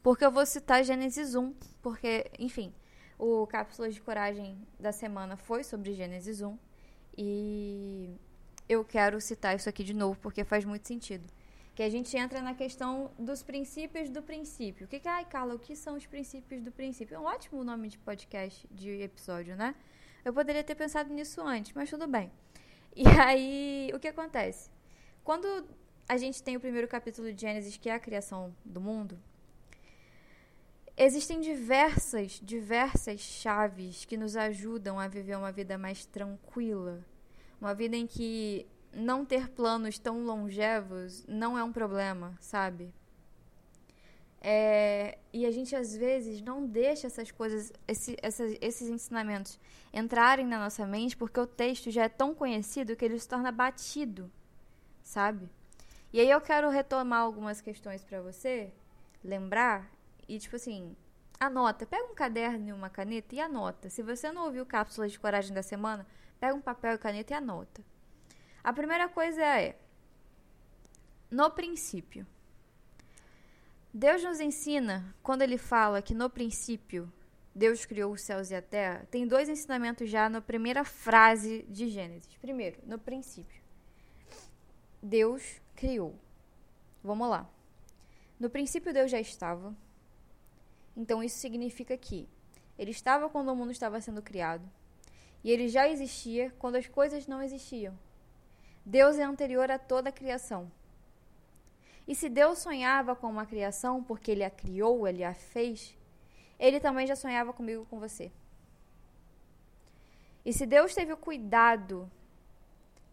[0.02, 2.74] porque eu vou citar Gênesis 1, porque, enfim,
[3.18, 6.58] o Cápsulas de Coragem da semana foi sobre Gênesis 1,
[7.16, 8.10] e
[8.68, 11.24] eu quero citar isso aqui de novo porque faz muito sentido.
[11.76, 14.86] Que a gente entra na questão dos princípios do princípio.
[14.86, 17.14] O que, que ai, Carla, o que são os princípios do princípio?
[17.14, 19.74] É um ótimo nome de podcast, de episódio, né?
[20.24, 22.32] Eu poderia ter pensado nisso antes, mas tudo bem.
[22.94, 24.70] E aí, o que acontece?
[25.22, 25.66] Quando
[26.08, 29.18] a gente tem o primeiro capítulo de Gênesis, que é a criação do mundo,
[30.96, 37.04] existem diversas, diversas chaves que nos ajudam a viver uma vida mais tranquila,
[37.60, 42.92] uma vida em que não ter planos tão longevos não é um problema, sabe?
[44.40, 49.58] É, e a gente às vezes não deixa essas coisas, esse, essas, esses ensinamentos
[49.92, 53.50] entrarem na nossa mente porque o texto já é tão conhecido que ele se torna
[53.52, 54.30] batido,
[55.02, 55.48] sabe?
[56.12, 58.72] E aí eu quero retomar algumas questões para você,
[59.22, 59.90] lembrar
[60.28, 60.96] e tipo assim,
[61.38, 63.90] anota, pega um caderno e uma caneta e anota.
[63.90, 66.06] Se você não ouviu cápsulas de coragem da semana,
[66.38, 67.95] pega um papel e caneta e anota.
[68.66, 69.78] A primeira coisa é
[71.30, 72.26] no princípio.
[73.94, 77.08] Deus nos ensina, quando ele fala que no princípio
[77.54, 81.88] Deus criou os céus e a terra, tem dois ensinamentos já na primeira frase de
[81.88, 82.36] Gênesis.
[82.38, 83.62] Primeiro, no princípio.
[85.00, 86.18] Deus criou.
[87.04, 87.48] Vamos lá.
[88.36, 89.76] No princípio Deus já estava.
[90.96, 92.28] Então isso significa que
[92.76, 94.68] ele estava quando o mundo estava sendo criado.
[95.44, 97.96] E ele já existia quando as coisas não existiam.
[98.86, 100.70] Deus é anterior a toda a criação.
[102.06, 105.98] E se Deus sonhava com uma criação porque ele a criou, ele a fez,
[106.56, 108.30] ele também já sonhava comigo com você.
[110.44, 112.08] E se Deus teve o cuidado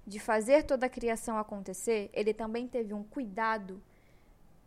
[0.05, 3.81] de fazer toda a criação acontecer, ele também teve um cuidado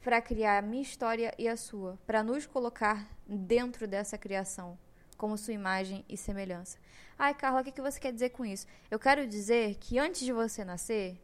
[0.02, 4.76] para criar a minha história e a sua, para nos colocar dentro dessa criação,
[5.16, 6.78] como sua imagem e semelhança.
[7.18, 8.66] Ai, Carla, o que você quer dizer com isso?
[8.90, 11.18] Eu quero dizer que antes de você nascer,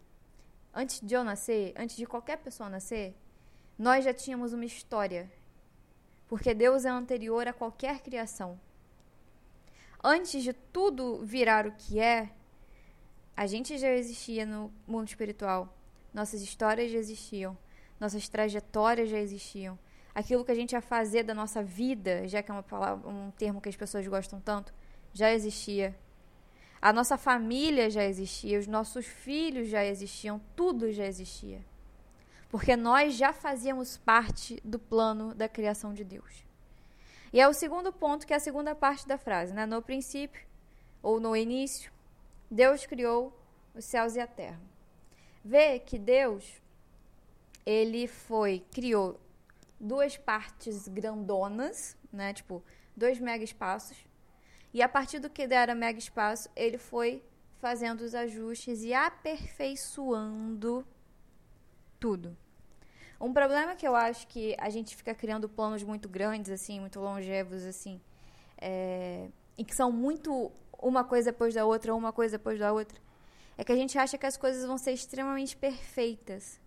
[0.72, 3.14] antes de eu nascer, antes de qualquer pessoa nascer,
[3.78, 5.30] nós já tínhamos uma história.
[6.28, 8.58] Porque Deus é anterior a qualquer criação.
[10.02, 12.30] Antes de tudo virar o que é,
[13.36, 15.76] a gente já existia no mundo espiritual.
[16.12, 17.56] Nossas histórias já existiam.
[18.00, 19.78] Nossas trajetórias já existiam.
[20.14, 23.30] Aquilo que a gente ia fazer da nossa vida, já que é uma palavra, um
[23.30, 24.72] termo que as pessoas gostam tanto,
[25.12, 25.94] já existia.
[26.80, 31.64] A nossa família já existia, os nossos filhos já existiam, tudo já existia.
[32.50, 36.44] Porque nós já fazíamos parte do plano da criação de Deus.
[37.32, 39.64] E é o segundo ponto, que é a segunda parte da frase, né?
[39.64, 40.44] No princípio,
[41.02, 41.90] ou no início,
[42.50, 43.32] Deus criou
[43.74, 44.60] os céus e a terra.
[45.42, 46.60] Vê que Deus,
[47.64, 49.18] ele foi, criou
[49.82, 52.32] duas partes grandonas, né?
[52.32, 52.62] Tipo,
[52.96, 53.98] dois mega espaços
[54.74, 57.22] e a partir do que dera mega espaço, ele foi
[57.60, 60.86] fazendo os ajustes e aperfeiçoando
[62.00, 62.36] tudo.
[63.20, 66.98] Um problema que eu acho que a gente fica criando planos muito grandes, assim, muito
[66.98, 68.00] longevos, assim,
[68.58, 72.98] é, e que são muito uma coisa depois da outra, uma coisa depois da outra,
[73.56, 76.58] é que a gente acha que as coisas vão ser extremamente perfeitas.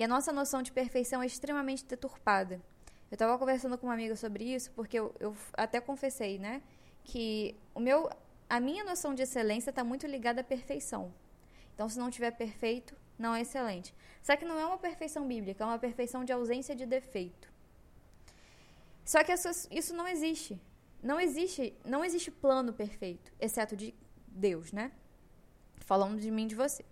[0.00, 2.54] E a nossa noção de perfeição é extremamente deturpada.
[3.10, 6.62] Eu estava conversando com uma amiga sobre isso, porque eu, eu até confessei, né?
[7.04, 8.08] que o meu,
[8.48, 11.12] a minha noção de excelência está muito ligada à perfeição.
[11.74, 13.94] Então, se não tiver perfeito, não é excelente.
[14.22, 17.52] Só que não é uma perfeição bíblica, é uma perfeição de ausência de defeito.
[19.04, 19.34] Só que
[19.70, 20.58] isso não existe.
[21.02, 23.94] Não existe, não existe plano perfeito, exceto de
[24.26, 24.92] Deus, né?
[25.76, 26.86] Falando de mim, de você.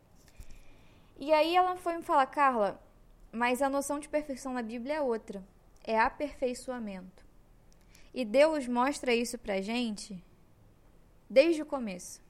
[1.16, 2.79] E aí ela foi me falar, Carla,
[3.33, 5.45] mas a noção de perfeição na Bíblia é outra.
[5.85, 7.25] É aperfeiçoamento.
[8.12, 10.23] E Deus mostra isso pra gente
[11.29, 12.21] desde o começo.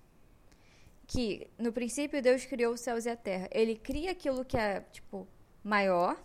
[1.06, 3.48] Que no princípio Deus criou os céus e a terra.
[3.50, 5.26] Ele cria aquilo que é, tipo,
[5.64, 6.22] maior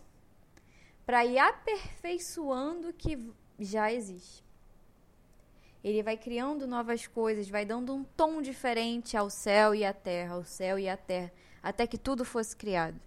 [1.05, 4.43] para ir aperfeiçoando o que já existe.
[5.83, 10.35] Ele vai criando novas coisas, vai dando um tom diferente ao céu e à terra,
[10.35, 11.31] ao céu e à terra,
[11.61, 12.99] até que tudo fosse criado.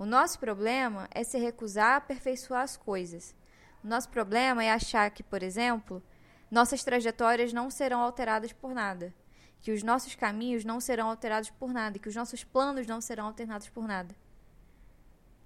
[0.00, 3.36] O nosso problema é se recusar a aperfeiçoar as coisas
[3.82, 6.02] nosso problema é achar que, por exemplo,
[6.50, 9.14] nossas trajetórias não serão alteradas por nada,
[9.62, 13.26] que os nossos caminhos não serão alterados por nada, que os nossos planos não serão
[13.26, 14.14] alterados por nada.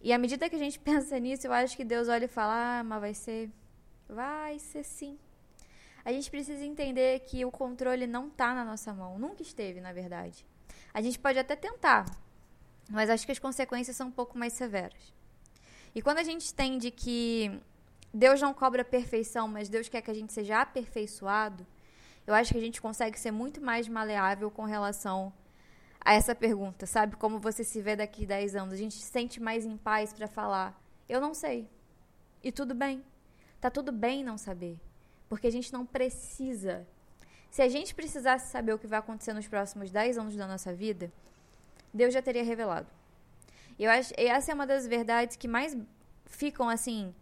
[0.01, 2.81] E à medida que a gente pensa nisso, eu acho que Deus olha e fala:
[2.81, 3.51] ah, mas vai ser.
[4.09, 5.17] Vai ser sim.
[6.05, 9.19] A gente precisa entender que o controle não está na nossa mão.
[9.19, 10.45] Nunca esteve, na verdade.
[10.93, 12.05] A gente pode até tentar,
[12.89, 15.13] mas acho que as consequências são um pouco mais severas.
[15.95, 17.61] E quando a gente entende que
[18.13, 21.67] Deus não cobra perfeição, mas Deus quer que a gente seja aperfeiçoado,
[22.27, 25.33] eu acho que a gente consegue ser muito mais maleável com relação
[26.01, 27.17] a essa pergunta, sabe?
[27.17, 28.75] Como você se vê daqui a 10 anos.
[28.75, 31.69] A gente se sente mais em paz para falar, eu não sei.
[32.43, 33.03] E tudo bem.
[33.61, 34.79] Tá tudo bem não saber.
[35.29, 36.87] Porque a gente não precisa.
[37.51, 40.75] Se a gente precisasse saber o que vai acontecer nos próximos 10 anos da nossa
[40.75, 41.11] vida,
[41.95, 42.89] Deus já teria revelado.
[43.79, 45.77] Eu acho, essa é uma das verdades que mais
[46.27, 47.15] ficam assim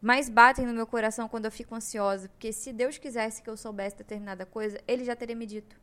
[0.00, 3.56] mais batem no meu coração quando eu fico ansiosa, porque se Deus quisesse que eu
[3.56, 5.78] soubesse determinada coisa, ele já teria me dito.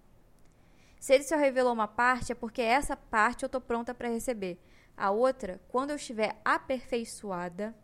[0.99, 4.57] Se ele só revelou uma parte, é porque essa parte eu estou pronta para receber.
[4.95, 7.75] A outra, quando eu estiver aperfeiçoada,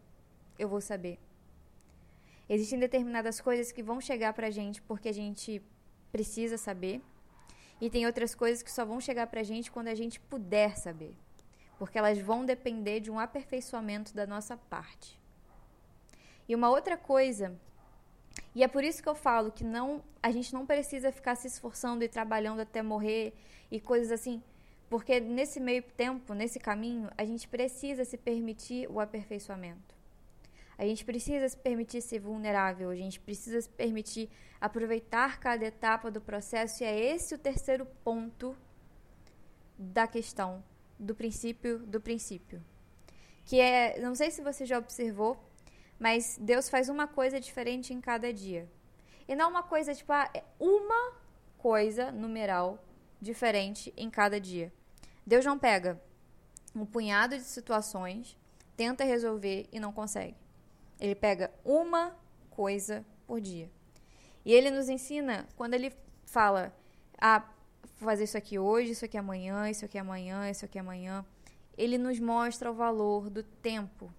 [0.57, 1.19] eu vou saber.
[2.47, 5.61] Existem determinadas coisas que vão chegar para a gente porque a gente
[6.11, 7.01] precisa saber.
[7.81, 10.77] E tem outras coisas que só vão chegar para a gente quando a gente puder
[10.77, 11.15] saber.
[11.79, 15.19] Porque elas vão depender de um aperfeiçoamento da nossa parte.
[16.47, 17.59] E uma outra coisa,
[18.53, 21.47] e é por isso que eu falo que não, a gente não precisa ficar se
[21.47, 23.33] esforçando e trabalhando até morrer
[23.71, 24.43] e coisas assim,
[24.89, 30.00] porque nesse meio tempo, nesse caminho, a gente precisa se permitir o aperfeiçoamento.
[30.81, 34.27] A gente precisa se permitir ser vulnerável, a gente precisa se permitir
[34.59, 38.57] aproveitar cada etapa do processo, e é esse o terceiro ponto
[39.77, 40.63] da questão,
[40.97, 42.59] do princípio do princípio.
[43.45, 45.37] Que é, não sei se você já observou,
[45.99, 48.67] mas Deus faz uma coisa diferente em cada dia.
[49.27, 51.13] E não uma coisa, tipo, ah, é uma
[51.59, 52.83] coisa numeral
[53.21, 54.73] diferente em cada dia.
[55.27, 56.01] Deus não pega
[56.75, 58.35] um punhado de situações,
[58.75, 60.41] tenta resolver e não consegue.
[61.01, 62.15] Ele pega uma
[62.51, 63.69] coisa por dia.
[64.45, 65.91] E ele nos ensina, quando ele
[66.25, 66.73] fala,
[67.19, 67.43] ah,
[67.97, 71.25] fazer isso aqui hoje, isso aqui amanhã, isso aqui amanhã, isso aqui amanhã,
[71.77, 74.13] ele nos mostra o valor do tempo.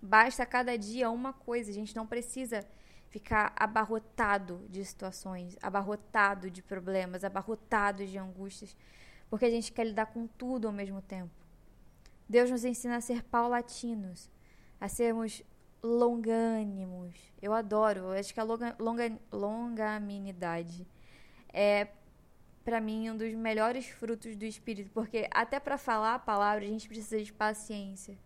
[0.00, 2.66] Basta cada dia uma coisa, a gente não precisa
[3.08, 8.76] ficar abarrotado de situações, abarrotado de problemas, abarrotado de angústias,
[9.30, 11.30] porque a gente quer lidar com tudo ao mesmo tempo.
[12.28, 14.30] Deus nos ensina a ser paulatinos,
[14.80, 15.42] a sermos
[15.84, 17.14] longânimos.
[17.42, 20.86] Eu adoro, eu acho que a longa, longa, longanimidade
[21.52, 21.88] é
[22.64, 26.68] para mim um dos melhores frutos do espírito, porque até para falar a palavra a
[26.68, 28.18] gente precisa de paciência.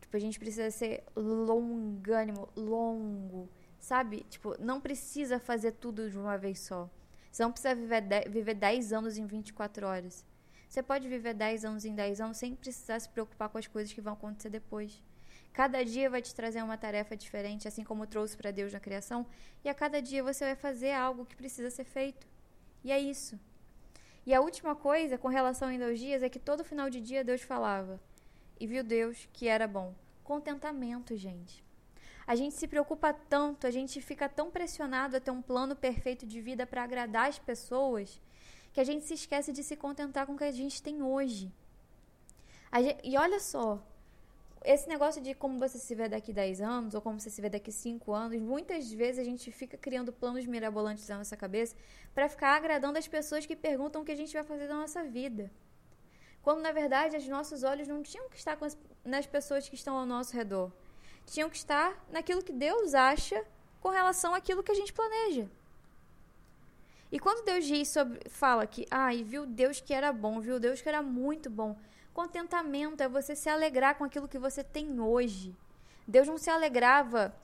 [0.00, 3.48] Tipo, a gente precisa ser longânimo, longo,
[3.80, 4.26] sabe?
[4.28, 6.90] Tipo, não precisa fazer tudo de uma vez só.
[7.32, 10.26] Você não precisa viver, de, viver 10 anos em 24 horas.
[10.68, 13.92] Você pode viver 10 anos em 10 anos sem precisar se preocupar com as coisas
[13.92, 15.02] que vão acontecer depois.
[15.56, 19.24] Cada dia vai te trazer uma tarefa diferente, assim como trouxe para Deus na criação,
[19.64, 22.26] e a cada dia você vai fazer algo que precisa ser feito.
[22.84, 23.40] E é isso.
[24.26, 27.24] E a última coisa com relação ainda aos dias é que todo final de dia
[27.24, 27.98] Deus falava:
[28.60, 29.94] E viu Deus que era bom.
[30.22, 31.64] Contentamento, gente.
[32.26, 36.26] A gente se preocupa tanto, a gente fica tão pressionado a ter um plano perfeito
[36.26, 38.20] de vida para agradar as pessoas,
[38.74, 41.50] que a gente se esquece de se contentar com o que a gente tem hoje.
[42.74, 43.82] Gente, e olha só,
[44.64, 47.48] esse negócio de como você se vê daqui 10 anos ou como você se vê
[47.48, 51.76] daqui 5 anos, muitas vezes a gente fica criando planos mirabolantes na nossa cabeça
[52.14, 55.04] para ficar agradando as pessoas que perguntam o que a gente vai fazer da nossa
[55.04, 55.50] vida.
[56.42, 59.96] Quando na verdade os nossos olhos não tinham que estar as, nas pessoas que estão
[59.96, 60.72] ao nosso redor.
[61.26, 63.44] Tinham que estar naquilo que Deus acha
[63.80, 65.48] com relação àquilo que a gente planeja.
[67.10, 70.58] E quando Deus diz sobre, fala que, ah, e viu Deus que era bom, viu
[70.58, 71.76] Deus que era muito bom.
[72.16, 75.54] Contentamento é você se alegrar com aquilo que você tem hoje.
[76.08, 77.36] Deus não se alegrava.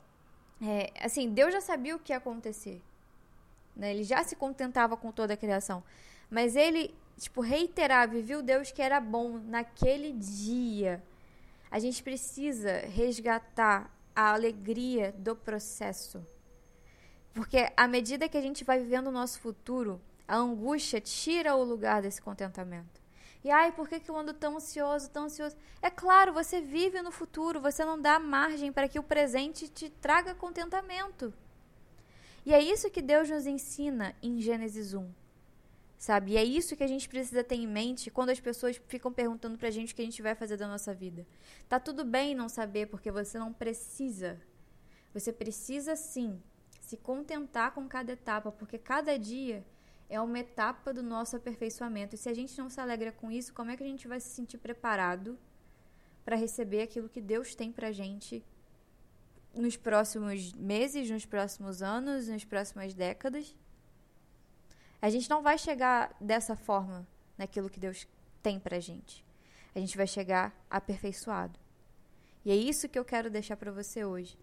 [0.59, 2.81] É, assim, Deus já sabia o que ia acontecer.
[3.75, 3.91] Né?
[3.91, 5.83] Ele já se contentava com toda a criação.
[6.27, 11.03] Mas ele, tipo, reiterava e viu Deus que era bom naquele dia.
[11.69, 16.25] A gente precisa resgatar a alegria do processo.
[17.31, 21.63] Porque à medida que a gente vai vivendo o nosso futuro, a angústia tira o
[21.63, 23.02] lugar desse contentamento.
[23.43, 25.55] E ai, por que, que eu ando tão ansioso, tão ansioso?
[25.81, 29.89] É claro, você vive no futuro, você não dá margem para que o presente te
[29.89, 31.33] traga contentamento.
[32.45, 35.09] E é isso que Deus nos ensina em Gênesis 1.
[35.97, 36.31] Sabe?
[36.31, 39.57] E é isso que a gente precisa ter em mente quando as pessoas ficam perguntando
[39.57, 41.25] pra gente o que a gente vai fazer da nossa vida.
[41.67, 44.39] Tá tudo bem não saber, porque você não precisa.
[45.13, 46.41] Você precisa sim
[46.81, 49.65] se contentar com cada etapa, porque cada dia
[50.13, 52.13] é uma etapa do nosso aperfeiçoamento.
[52.13, 54.19] E se a gente não se alegra com isso, como é que a gente vai
[54.19, 55.39] se sentir preparado
[56.23, 58.45] para receber aquilo que Deus tem para gente
[59.55, 63.55] nos próximos meses, nos próximos anos, nas próximas décadas?
[65.01, 68.07] A gente não vai chegar dessa forma naquilo que Deus
[68.43, 69.25] tem para gente.
[69.73, 71.59] A gente vai chegar aperfeiçoado.
[72.45, 74.37] E é isso que eu quero deixar para você hoje.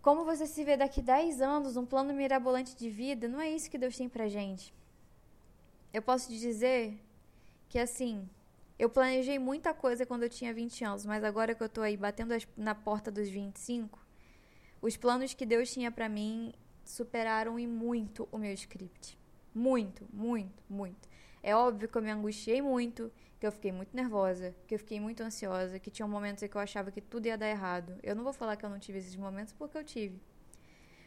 [0.00, 3.70] Como você se vê daqui 10 anos, um plano mirabolante de vida, não é isso
[3.70, 4.72] que Deus tem pra gente.
[5.92, 6.98] Eu posso te dizer
[7.68, 8.28] que assim,
[8.78, 11.96] eu planejei muita coisa quando eu tinha 20 anos, mas agora que eu tô aí
[11.96, 13.98] batendo na porta dos 25,
[14.80, 16.52] os planos que Deus tinha para mim
[16.84, 19.18] superaram em muito o meu script.
[19.54, 21.08] Muito, muito, muito.
[21.48, 25.00] É óbvio que eu me angustiei muito, que eu fiquei muito nervosa, que eu fiquei
[25.00, 27.98] muito ansiosa, que tinha momentos em que eu achava que tudo ia dar errado.
[28.02, 30.20] Eu não vou falar que eu não tive esses momentos porque eu tive.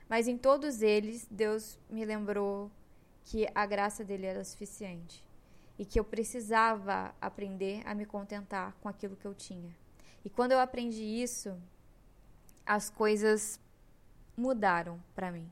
[0.10, 2.72] Mas em todos eles, Deus me lembrou
[3.24, 5.24] que a graça dele era suficiente
[5.78, 9.70] e que eu precisava aprender a me contentar com aquilo que eu tinha.
[10.26, 11.56] E quando eu aprendi isso,
[12.66, 13.60] as coisas
[14.36, 15.48] mudaram para mim.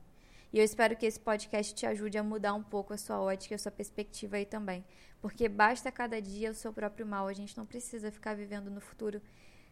[0.51, 3.53] E eu espero que esse podcast te ajude a mudar um pouco a sua ótica,
[3.53, 4.83] a sua perspectiva aí também.
[5.21, 8.81] Porque basta cada dia o seu próprio mal, a gente não precisa ficar vivendo no
[8.81, 9.21] futuro,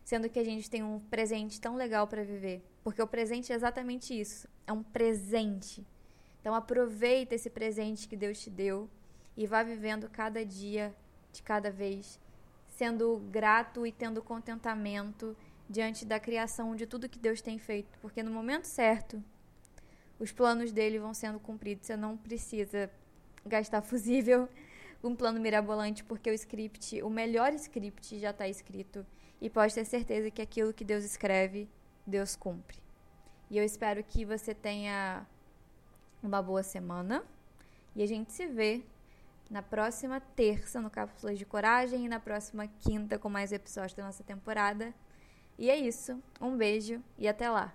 [0.03, 2.63] sendo que a gente tem um presente tão legal para viver.
[2.83, 5.85] Porque o presente é exatamente isso, é um presente.
[6.39, 8.87] Então aproveita esse presente que Deus te deu
[9.35, 10.95] e vá vivendo cada dia
[11.31, 12.19] de cada vez,
[12.67, 15.35] sendo grato e tendo contentamento
[15.67, 19.21] diante da criação de tudo que Deus tem feito, porque no momento certo
[20.19, 21.87] os planos dele vão sendo cumpridos.
[21.87, 22.89] Você não precisa
[23.45, 24.49] gastar fusível
[25.03, 29.05] um plano mirabolante, porque o script, o melhor script já está escrito.
[29.39, 31.69] E pode ter certeza que aquilo que Deus escreve,
[32.05, 32.77] Deus cumpre.
[33.49, 35.25] E eu espero que você tenha
[36.21, 37.23] uma boa semana.
[37.95, 38.83] E a gente se vê
[39.49, 44.03] na próxima terça no Cápsulas de Coragem e na próxima quinta com mais episódios da
[44.03, 44.93] nossa temporada.
[45.57, 46.21] E é isso.
[46.41, 47.73] Um beijo e até lá.